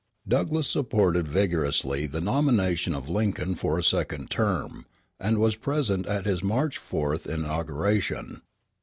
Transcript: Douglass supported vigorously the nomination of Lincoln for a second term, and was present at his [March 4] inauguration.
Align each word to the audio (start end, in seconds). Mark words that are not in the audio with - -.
Douglass 0.27 0.67
supported 0.67 1.27
vigorously 1.27 2.07
the 2.07 2.21
nomination 2.21 2.95
of 2.95 3.07
Lincoln 3.07 3.53
for 3.53 3.77
a 3.77 3.83
second 3.83 4.31
term, 4.31 4.87
and 5.19 5.37
was 5.37 5.55
present 5.55 6.07
at 6.07 6.25
his 6.25 6.41
[March 6.41 6.79
4] 6.79 7.19
inauguration. 7.29 8.41